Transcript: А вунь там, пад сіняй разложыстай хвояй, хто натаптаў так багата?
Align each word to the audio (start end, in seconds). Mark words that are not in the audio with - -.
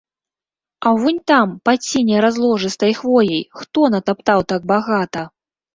А 0.87 0.93
вунь 1.03 1.19
там, 1.33 1.47
пад 1.69 1.79
сіняй 1.89 2.23
разложыстай 2.27 2.99
хвояй, 3.03 3.43
хто 3.61 3.79
натаптаў 3.99 4.39
так 4.55 4.61
багата? 4.75 5.21